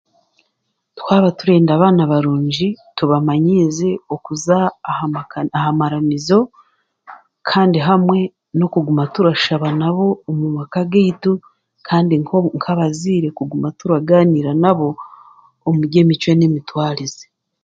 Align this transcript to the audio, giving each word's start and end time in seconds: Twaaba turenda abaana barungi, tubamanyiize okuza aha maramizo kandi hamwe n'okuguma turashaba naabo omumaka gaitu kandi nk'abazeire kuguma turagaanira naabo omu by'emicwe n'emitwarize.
Twaaba 0.97 1.29
turenda 1.37 1.71
abaana 1.73 2.03
barungi, 2.11 2.67
tubamanyiize 2.97 3.89
okuza 4.15 4.57
aha 5.57 5.71
maramizo 5.79 6.39
kandi 7.49 7.77
hamwe 7.87 8.17
n'okuguma 8.57 9.03
turashaba 9.13 9.67
naabo 9.79 10.07
omumaka 10.29 10.79
gaitu 10.91 11.31
kandi 11.87 12.13
nk'abazeire 12.57 13.27
kuguma 13.37 13.67
turagaanira 13.79 14.51
naabo 14.61 14.89
omu 15.67 15.79
by'emicwe 15.89 16.31
n'emitwarize. 16.35 17.25